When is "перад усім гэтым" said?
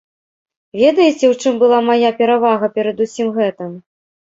2.77-3.83